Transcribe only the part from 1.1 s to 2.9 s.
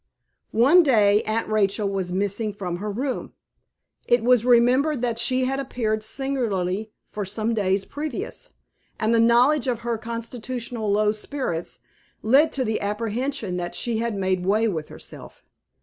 Aunt Rachel was missing from her